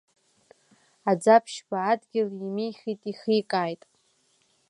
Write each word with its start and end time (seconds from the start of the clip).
Аӡаԥшьба 1.11 1.77
адгьыл 1.91 2.29
имихит, 2.47 3.01
ихикааит. 3.11 3.81